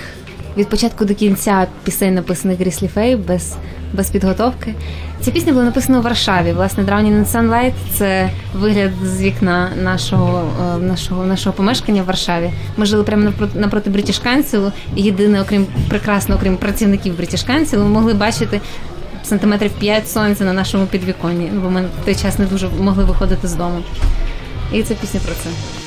від 0.56 0.68
початку 0.68 1.04
до 1.04 1.14
кінця 1.14 1.66
пісень, 1.84 2.14
написаних 2.14 2.58
Гріслі 2.60 2.88
Фей 2.88 3.16
без, 3.16 3.54
без 3.92 4.10
підготовки. 4.10 4.74
Ця 5.20 5.30
пісня 5.30 5.52
була 5.52 5.64
написана 5.64 5.98
у 5.98 6.02
Варшаві. 6.02 6.52
Власне, 6.52 6.84
Drowning 6.84 7.24
in 7.24 7.26
Sunlight– 7.26 7.72
це 7.94 8.30
вигляд 8.54 8.90
з 9.04 9.22
вікна 9.22 9.70
нашого, 9.82 10.44
е, 10.74 10.78
нашого, 10.78 11.24
нашого 11.24 11.56
помешкання 11.56 12.02
в 12.02 12.04
Варшаві. 12.04 12.50
Ми 12.76 12.86
жили 12.86 13.04
прямо 13.04 13.24
напроти, 13.24 13.58
напроти 13.58 13.90
British 13.90 14.26
Council, 14.26 14.72
і 14.96 15.02
єдине, 15.02 15.40
окрім 15.40 15.66
прекрасно, 15.88 16.34
окрім 16.34 16.56
працівників 16.56 17.20
British 17.20 17.50
Council, 17.50 17.78
ми 17.78 17.84
могли 17.84 18.14
бачити 18.14 18.60
сантиметрів 19.24 19.70
5 19.70 20.10
сонця 20.10 20.44
на 20.44 20.52
нашому 20.52 20.86
підвіконні, 20.86 21.50
бо 21.62 21.70
ми 21.70 21.82
в 21.82 22.04
той 22.04 22.14
час 22.14 22.38
не 22.38 22.44
дуже 22.44 22.68
могли 22.68 23.04
виходити 23.04 23.48
з 23.48 23.54
дому. 23.54 23.78
І 24.72 24.82
це 24.82 24.94
пісня 24.94 25.20
про 25.24 25.34
це. 25.34 25.81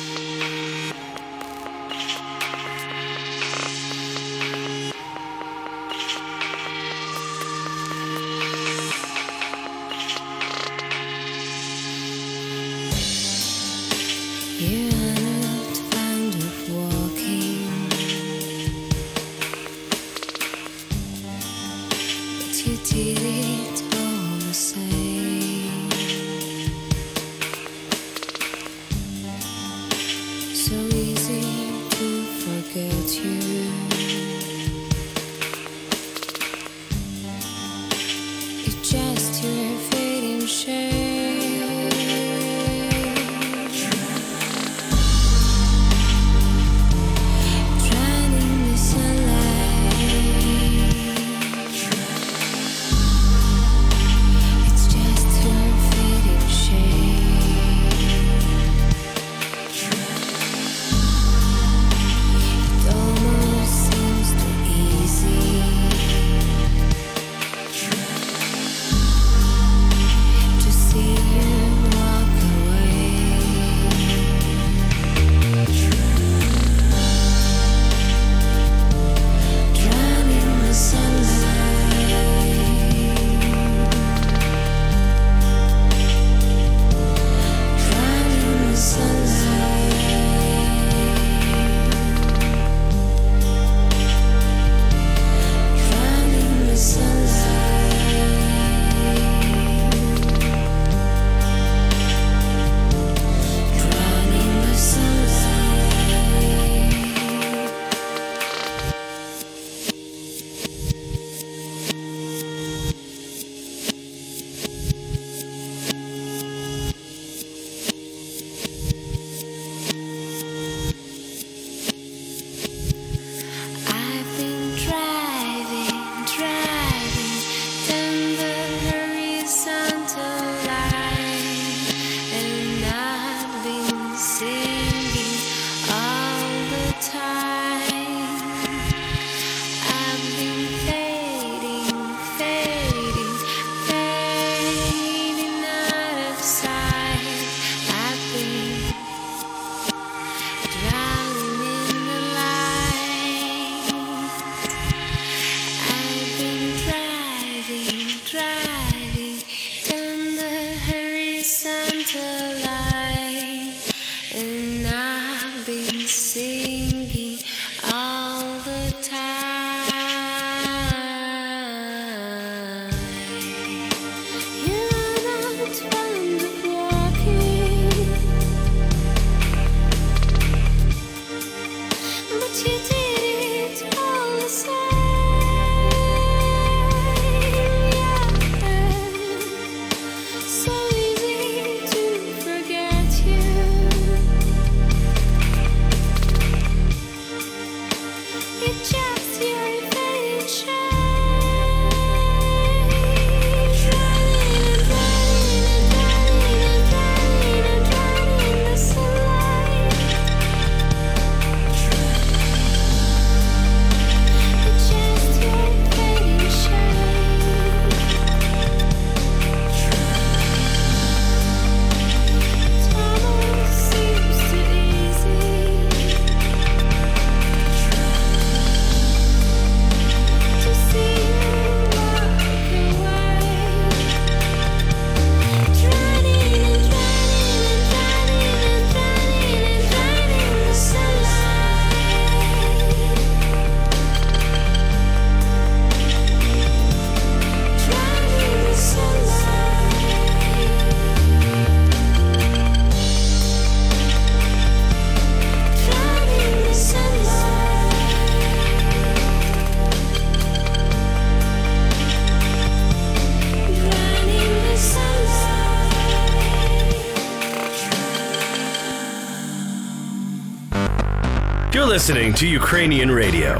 Listening 271.96 272.32
to 272.42 272.46
Ukrainian 272.60 273.10
radio. 273.22 273.50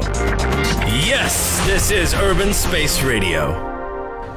Yes, 1.11 1.33
this 1.69 1.83
is 2.01 2.07
Urban 2.27 2.51
Space 2.65 2.95
Radio. 3.11 3.55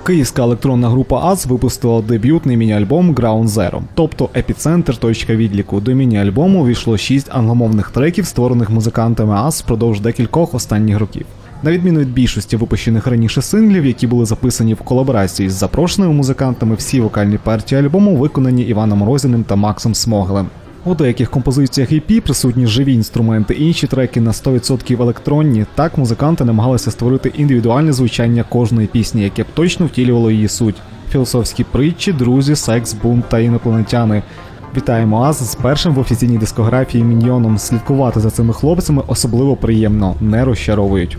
Київська 0.07 0.43
електронна 0.43 0.89
група 0.89 1.21
АЗ 1.33 1.47
випустила 1.47 2.03
дебютний 2.03 2.57
міні-альбом 2.57 3.15
Ground 3.15 3.49
Zero, 3.49 3.83
тобто 3.95 4.31
епіцентр 4.37 4.97
точка 4.97 5.35
відліку. 5.35 5.81
До 5.81 5.93
міні-альбому 5.93 6.61
увійшло 6.63 6.99
шість 6.99 7.29
англомовних 7.31 7.91
треків, 7.91 8.27
створених 8.27 8.71
музикантами 8.71 9.35
АЗ 9.35 9.63
впродовж 9.63 10.01
декількох 10.01 10.55
останніх 10.55 10.99
років. 10.99 11.27
На 11.63 11.71
відміну 11.71 12.01
від 12.01 12.13
більшості 12.13 12.57
випущених 12.57 13.07
раніше 13.07 13.43
синглів, 13.43 13.87
які 13.87 14.07
були 14.07 14.25
записані 14.25 14.75
в 14.75 14.79
колаборації 14.79 15.49
з 15.49 15.53
запрошеними 15.53 16.15
музикантами, 16.15 16.75
всі 16.75 17.01
вокальні 17.01 17.39
партії 17.39 17.81
альбому 17.81 18.17
виконані 18.17 18.63
Іваном 18.63 19.05
Розіним 19.05 19.45
та 19.45 19.57
Максом 19.57 19.95
Смогелем. 19.95 20.47
У 20.85 20.95
деяких 20.95 21.31
композиціях 21.31 21.93
EP 21.93 22.21
присутні 22.21 22.67
живі 22.67 22.95
інструменти, 22.95 23.55
інші 23.55 23.87
треки 23.87 24.21
на 24.21 24.31
100% 24.31 25.03
електронні. 25.03 25.67
Так 25.75 25.99
музиканти 25.99 26.45
намагалися 26.45 26.91
створити 26.91 27.33
індивідуальне 27.37 27.93
звучання 27.93 28.43
кожної 28.43 28.87
пісні, 28.87 29.23
яке 29.23 29.43
б 29.43 29.47
точно 29.55 29.87
втілювало 29.87 30.31
її 30.31 30.49
суть. 30.49 30.77
Філософські 31.11 31.65
притчі, 31.65 32.13
друзі, 32.13 32.57
секс, 32.57 32.95
бунт 32.95 33.25
та 33.29 33.39
інопланетяни. 33.39 34.23
Вітаємо 34.77 35.23
Аз 35.23 35.51
з 35.51 35.55
першим 35.55 35.95
в 35.95 35.99
офіційній 35.99 36.39
дискографії 36.39 37.05
міньйоном. 37.05 37.59
Слідкувати 37.59 38.21
за 38.21 38.31
цими 38.31 38.53
хлопцями 38.53 39.03
особливо 39.07 39.57
приємно, 39.57 40.15
не 40.21 40.45
розчаровують. 40.45 41.19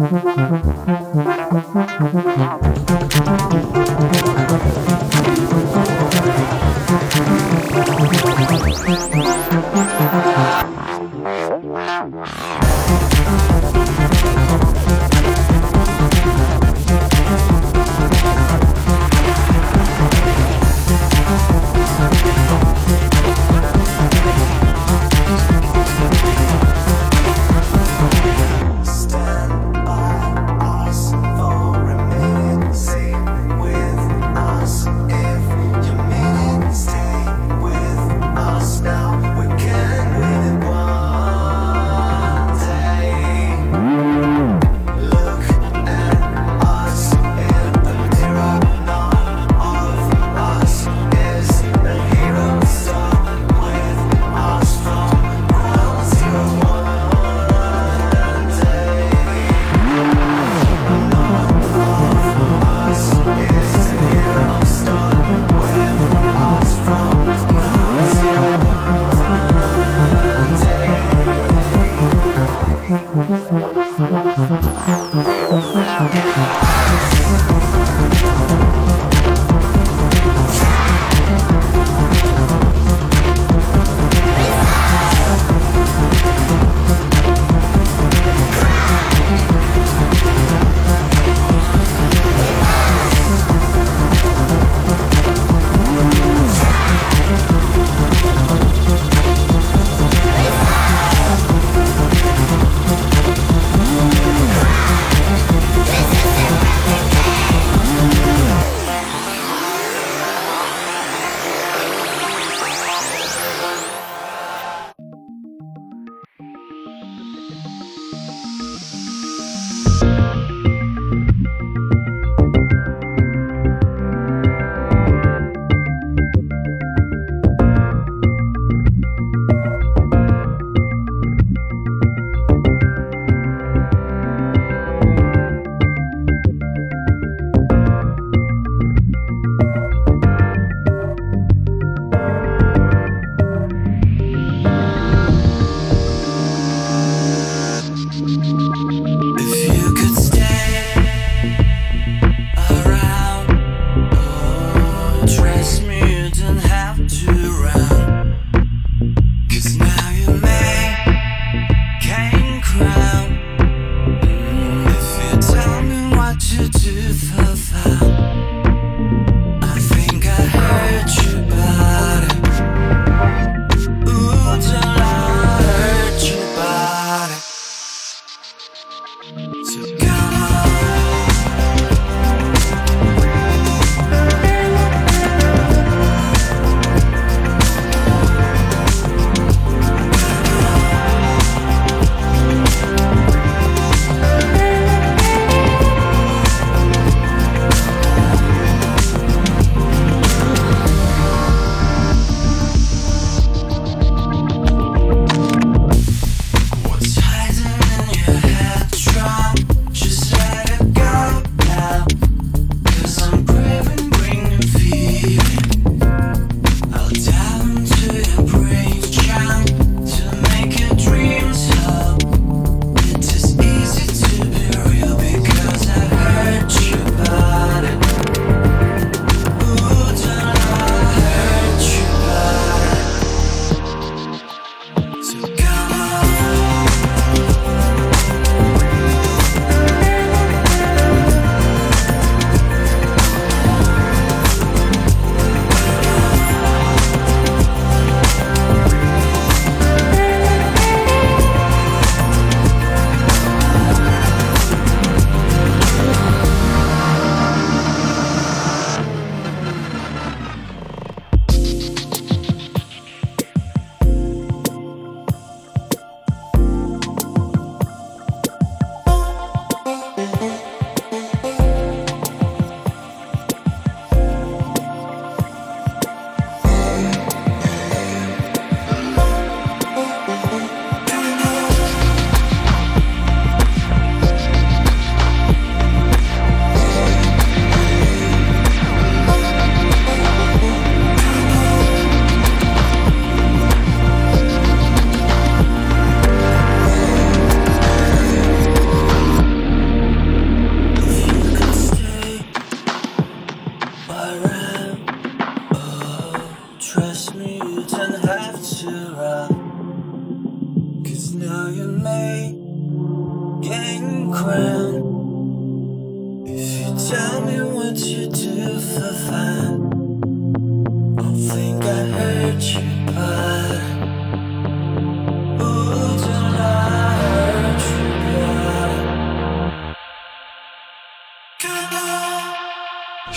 Thank 0.00 0.24
you. 3.74 3.79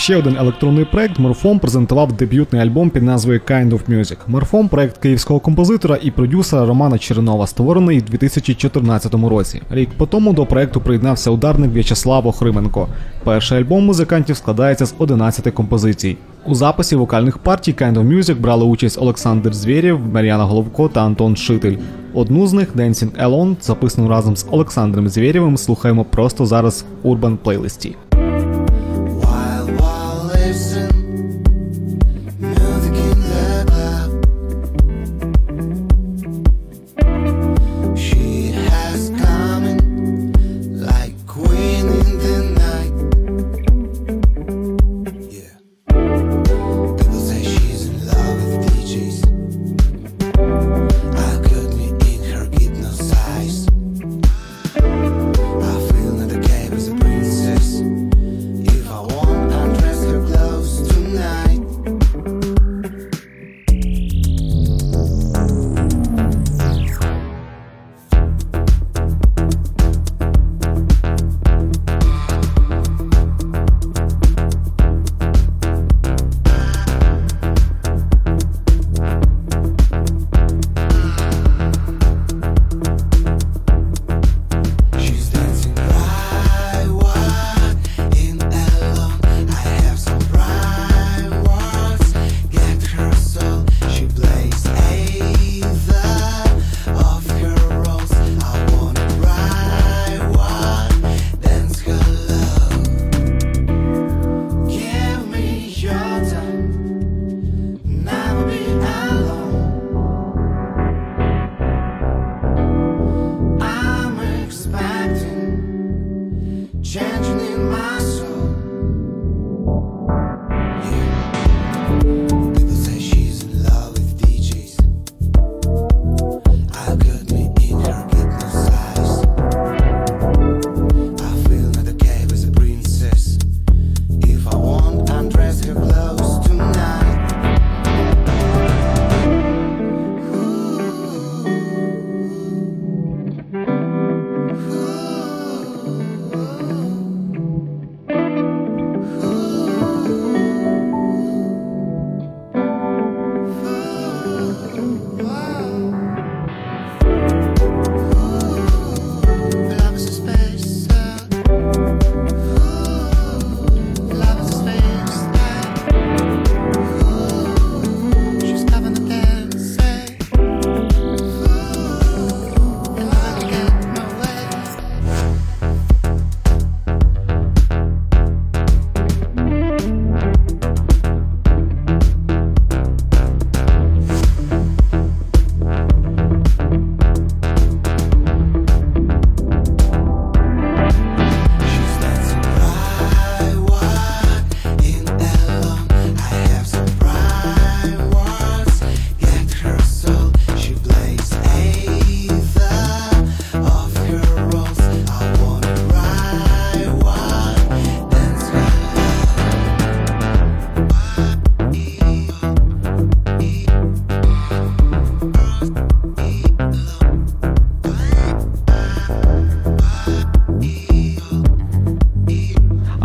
Ще 0.03 0.17
один 0.17 0.37
електронний 0.37 0.85
проект 0.85 1.19
Морфом 1.19 1.59
презентував 1.59 2.13
дебютний 2.13 2.61
альбом 2.61 2.89
під 2.89 3.03
назвою 3.03 3.39
Kind 3.39 3.69
of 3.69 3.79
Music. 3.89 4.17
Морфом 4.27 4.69
проект 4.69 4.97
київського 4.97 5.39
композитора 5.39 5.97
і 6.01 6.11
продюсера 6.11 6.65
Романа 6.65 6.97
Чернова, 6.97 7.47
створений 7.47 7.99
у 7.99 8.01
2014 8.01 9.13
році. 9.13 9.61
Рік 9.69 9.89
по 9.97 10.05
тому 10.05 10.33
до 10.33 10.45
проекту 10.45 10.81
приєднався 10.81 11.31
ударник 11.31 11.73
В'ячеслав 11.73 12.27
Охрименко. 12.27 12.87
Перший 13.23 13.57
альбом 13.57 13.85
музикантів 13.85 14.37
складається 14.37 14.85
з 14.85 14.95
11 14.97 15.53
композицій. 15.53 16.17
У 16.45 16.55
записі 16.55 16.95
вокальних 16.95 17.37
партій 17.37 17.73
Kind 17.73 17.93
of 17.93 18.17
Music 18.17 18.39
брали 18.39 18.65
участь 18.65 19.01
Олександр 19.01 19.53
Звєрєв, 19.53 19.99
Мар'яна 20.13 20.43
Головко 20.43 20.87
та 20.87 21.03
Антон 21.05 21.35
Шитель. 21.35 21.77
Одну 22.13 22.47
з 22.47 22.53
них 22.53 22.75
Dancing 22.75 23.27
Alone, 23.27 23.55
записану 23.61 24.07
разом 24.07 24.35
з 24.35 24.45
Олександром 24.51 25.09
Звєрєвим, 25.09 25.57
слухаємо 25.57 26.05
просто 26.05 26.45
зараз 26.45 26.85
в 27.03 27.07
Urban 27.07 27.37
плейлисті. 27.37 27.95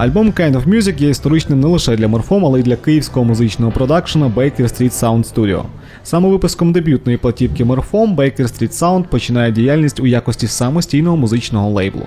Альбом 0.08 0.30
Kind 0.30 0.52
of 0.52 0.68
Music 0.68 1.00
є 1.02 1.08
історичним 1.08 1.60
не 1.60 1.66
лише 1.66 1.96
для 1.96 2.08
Морфом, 2.08 2.44
але 2.44 2.60
й 2.60 2.62
для 2.62 2.76
київського 2.76 3.24
музичного 3.24 3.72
продакшена 3.72 4.26
Baker 4.26 4.62
Street 4.62 5.04
Sound 5.04 5.34
Studio. 5.34 5.62
Саме 6.02 6.28
випуском 6.28 6.72
дебютної 6.72 7.18
платівки 7.18 7.64
Морфом 7.64 8.16
Baker 8.16 8.42
Street 8.42 8.72
Sound 8.72 9.02
починає 9.02 9.52
діяльність 9.52 10.00
у 10.00 10.06
якості 10.06 10.46
самостійного 10.46 11.16
музичного 11.16 11.70
лейблу. 11.70 12.06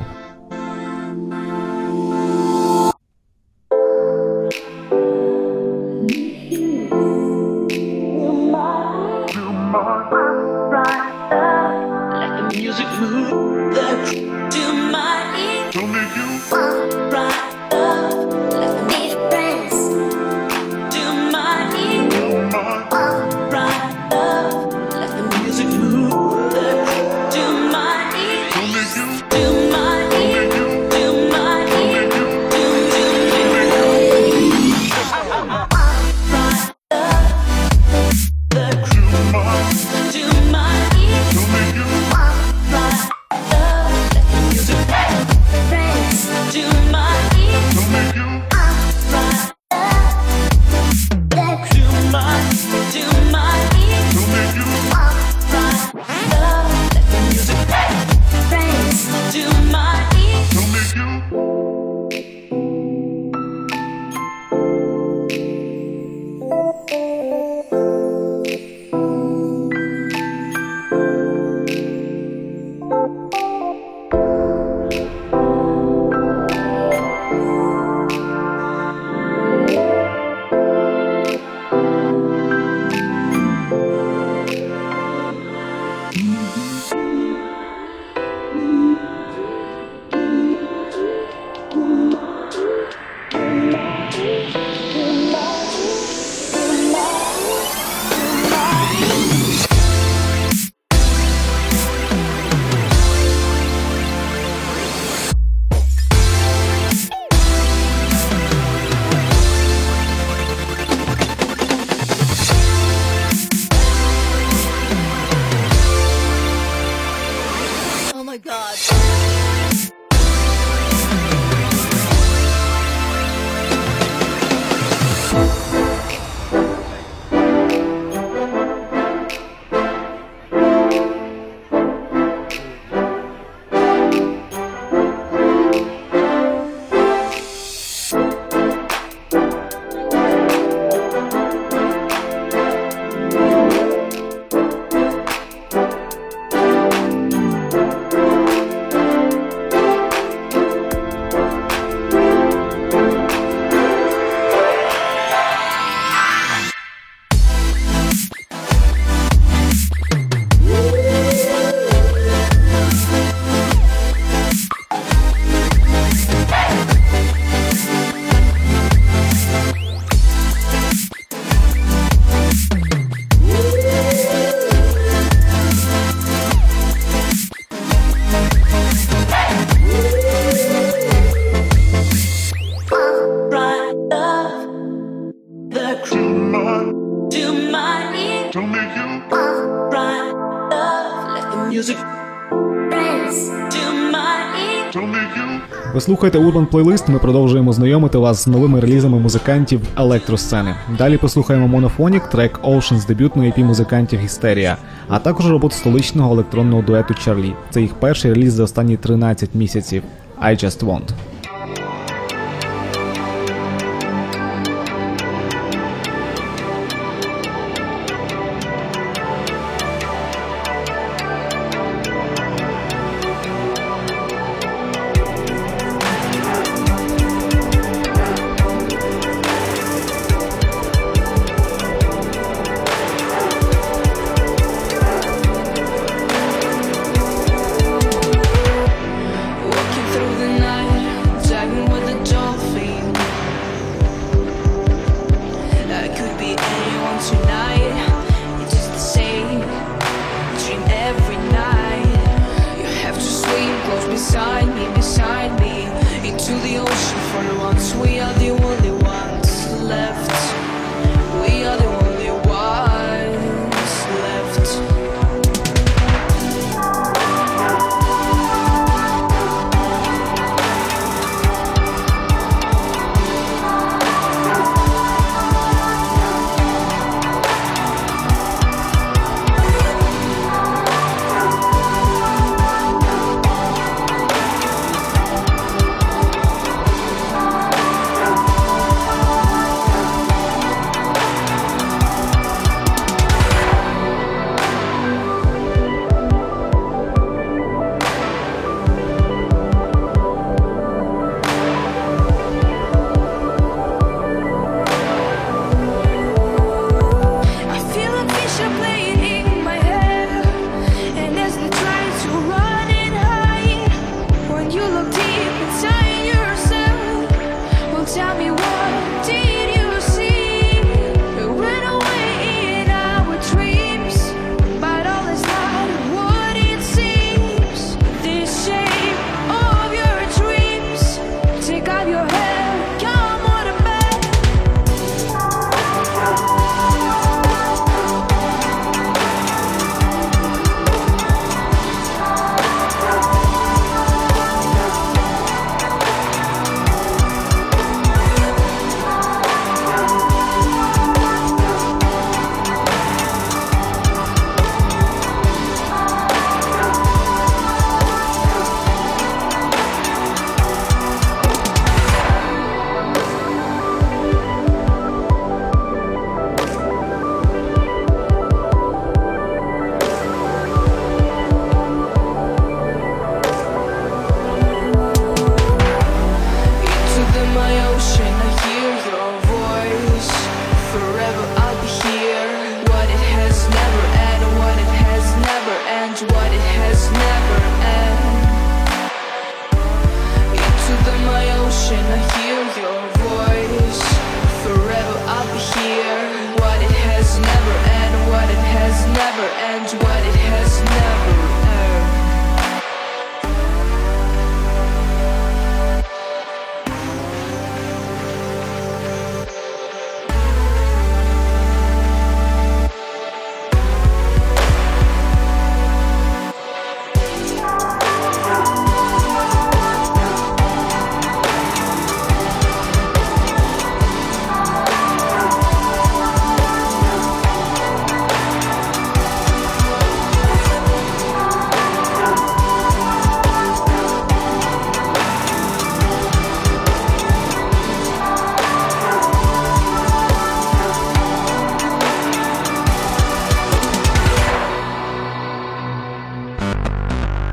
Ви 196.02 196.06
слухаєте 196.06 196.40
Urban 196.40 196.68
Playlist, 196.68 197.11
Ми 197.11 197.19
продовжуємо 197.19 197.73
знайомити 197.73 198.18
вас 198.18 198.44
з 198.44 198.48
новими 198.48 198.80
релізами 198.80 199.19
музикантів 199.19 199.82
електросцени. 199.98 200.76
Далі 200.98 201.18
послухаємо 201.18 201.68
монофонік 201.68 202.30
трек 202.30 202.60
Ocean 202.64 202.98
з 202.98 203.06
дебютної 203.06 203.52
EP 203.52 203.64
музикантів 203.64 204.19
Гістерія, 204.19 204.78
а 205.07 205.19
також 205.19 205.48
роботу 205.48 205.76
столичного 205.76 206.34
електронного 206.34 206.82
дуету 206.82 207.14
Чарлі. 207.14 207.53
Це 207.69 207.82
їх 207.82 207.94
перший 207.94 208.34
реліз 208.34 208.53
за 208.53 208.64
останні 208.64 208.98
13 208.98 209.49
місяців. 209.56 210.03
I 210.44 210.65
Just 210.65 210.86
Want. 210.86 211.10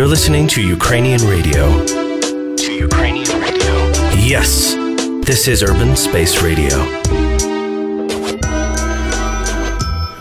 You're 0.00 0.16
listening 0.18 0.46
to 0.56 0.60
Ukrainian 0.78 1.20
radio. 1.34 1.64
To 2.64 2.70
Ukrainian 2.88 3.32
radio. 3.44 3.72
Yes, 4.34 4.50
this 5.28 5.40
is 5.52 5.58
Urban 5.70 5.92
Space 6.06 6.34
Radio. 6.46 6.76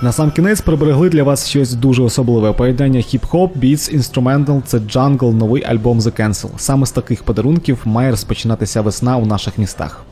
На 0.02 0.12
сам 0.12 0.32
кінець 0.32 0.62
приберегли 0.62 1.10
для 1.10 1.24
вас 1.24 1.48
щось 1.48 1.74
дуже 1.74 2.04
особливе. 2.04 2.54
Поєднання 2.54 3.00
хіп-хоп, 3.00 3.50
beats, 3.56 3.90
instrumental.– 3.92 4.62
це 4.66 4.80
Jungle, 4.80 5.34
новий 5.34 5.64
альбом 5.64 6.00
The 6.00 6.22
Cancel. 6.22 6.50
Саме 6.58 6.86
з 6.86 6.92
таких 6.92 7.24
подарунків 7.24 7.82
має 7.86 8.12
розпочинатися 8.12 8.82
весна 8.82 9.18
у 9.18 9.26
наших 9.26 9.58
містах. 9.58 10.04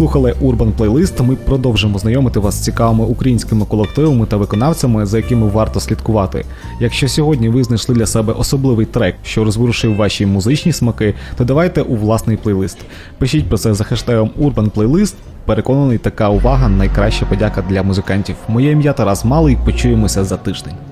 Слухали 0.00 0.34
Urban 0.42 0.72
Playlist. 0.78 1.22
Ми 1.22 1.36
продовжимо 1.36 1.98
знайомити 1.98 2.40
вас 2.40 2.54
з 2.54 2.64
цікавими 2.64 3.04
українськими 3.04 3.64
колективами 3.64 4.26
та 4.26 4.36
виконавцями, 4.36 5.06
за 5.06 5.16
якими 5.16 5.48
варто 5.48 5.80
слідкувати. 5.80 6.44
Якщо 6.80 7.08
сьогодні 7.08 7.48
ви 7.48 7.64
знайшли 7.64 7.94
для 7.94 8.06
себе 8.06 8.32
особливий 8.32 8.86
трек, 8.86 9.16
що 9.24 9.44
розворушив 9.44 9.96
ваші 9.96 10.26
музичні 10.26 10.72
смаки, 10.72 11.14
то 11.36 11.44
давайте 11.44 11.82
у 11.82 11.96
власний 11.96 12.36
плейлист. 12.36 12.78
Пишіть 13.18 13.48
про 13.48 13.58
це 13.58 13.74
за 13.74 13.84
хештегом 13.84 14.30
Urban 14.40 14.70
Playlist. 14.70 15.14
Переконаний, 15.44 15.98
така 15.98 16.28
увага 16.28 16.68
найкраща 16.68 17.26
подяка 17.26 17.64
для 17.68 17.82
музикантів. 17.82 18.36
Моє 18.48 18.70
ім'я 18.70 18.92
Тарас 18.92 19.24
Малий. 19.24 19.58
Почуємося 19.64 20.24
за 20.24 20.36
тиждень. 20.36 20.89